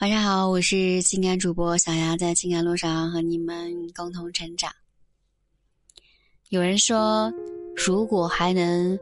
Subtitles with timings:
[0.00, 4.70] 晚上好，我是情感主播小丫，在情感路上和你们共同成长。
[6.50, 7.32] 有人说，
[7.74, 8.96] 如果还能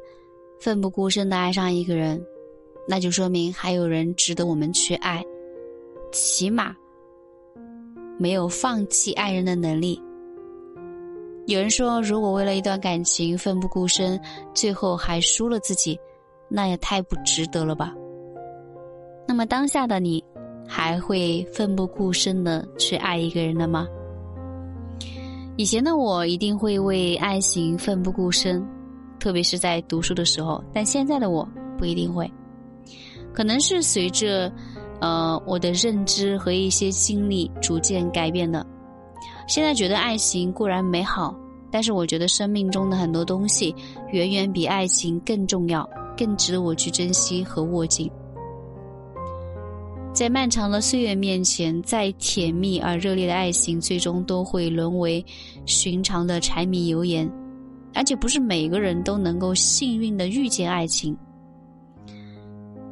[0.58, 2.18] 奋不顾身的爱上一个人，
[2.88, 5.22] 那就说明还有人值得我们去爱，
[6.12, 6.74] 起码
[8.18, 10.00] 没有放弃爱人的能力。
[11.46, 14.18] 有人说，如果为了一段感情奋不顾身，
[14.54, 16.00] 最后还输了自己，
[16.48, 17.94] 那也太不值得了吧。
[19.28, 20.24] 那么当下的你。
[20.76, 23.88] 还会奋不顾身的去爱一个人的吗？
[25.56, 28.62] 以前的我一定会为爱情奋不顾身，
[29.18, 30.62] 特别是在读书的时候。
[30.74, 31.48] 但现在的我
[31.78, 32.30] 不一定会，
[33.32, 34.52] 可能是随着，
[35.00, 38.64] 呃，我的认知和一些经历逐渐改变的。
[39.48, 41.34] 现在觉得爱情固然美好，
[41.70, 43.74] 但是我觉得生命中的很多东西
[44.12, 48.10] 远远比爱情更重要，更值得我去珍惜和握紧。
[50.16, 55.22] 在漫长的岁月面前，再甜蜜而热烈的爱情，最终都会沦为
[55.66, 57.30] 寻常的柴米油盐，
[57.92, 61.14] 而且不是每个人都能够幸运的遇见爱情。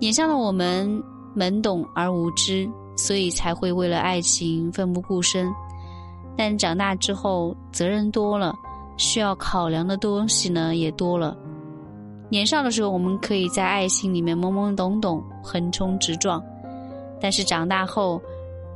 [0.00, 0.86] 眼下的我们
[1.34, 5.50] 懵懂而无知，所以才会为了爱情奋不顾身。
[6.36, 8.54] 但长大之后，责任多了，
[8.98, 11.34] 需要考量的东西呢也多了。
[12.28, 16.44] 年少的时候，我们可以在爱情里面懵懵懂懂，横冲直撞。
[17.24, 18.20] 但是长大后，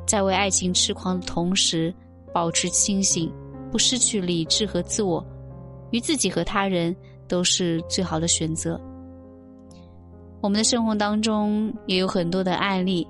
[0.06, 1.94] 在为爱情痴狂的同时，
[2.32, 3.30] 保持清醒，
[3.70, 5.22] 不失去理智和自我，
[5.90, 6.96] 于自己和他人
[7.28, 8.80] 都是最好的选择。
[10.40, 13.06] 我们的生活当中也有很多的案例，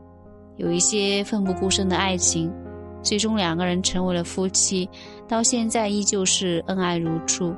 [0.56, 2.52] 有一些奋不顾身的爱情，
[3.00, 4.90] 最终两个人成为了夫妻，
[5.28, 7.54] 到现在依旧是恩爱如初。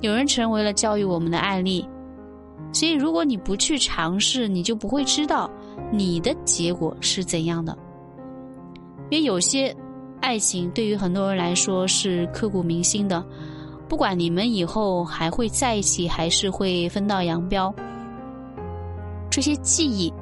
[0.00, 1.88] 有人成为了教育我们的案例。
[2.72, 5.48] 所以，如果你不去尝试，你就不会知道
[5.92, 7.76] 你的结果是怎样的。
[9.10, 9.74] 因为有些
[10.20, 13.24] 爱情对于很多人来说是刻骨铭心的，
[13.88, 17.74] 不管你们以后还会在一起，还是会分道扬镳，
[19.30, 20.12] 这些记忆、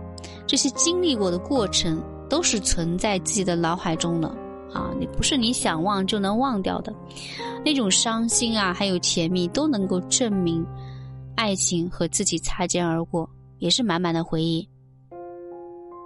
[0.46, 4.28] 这些经历过的过程，都是存在自己的脑海中的
[4.72, 4.90] 啊！
[4.98, 6.94] 你不是你想忘就能忘掉的，
[7.64, 10.64] 那种伤心啊，还有甜蜜，都能够证明。
[11.36, 14.68] 爱情和自己擦肩而过，也是满满的回忆。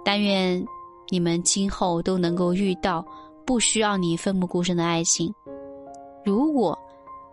[0.05, 0.65] 但愿
[1.09, 3.05] 你们今后都能够遇到
[3.45, 5.33] 不需要你奋不顾身的爱情。
[6.25, 6.77] 如果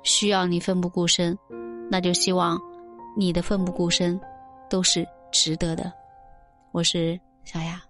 [0.03, 1.36] 需要你奋不顾身，
[1.91, 2.60] 那就希望
[3.16, 4.19] 你的奋不顾身
[4.69, 5.92] 都是值得的。
[6.72, 7.89] 我是小雅。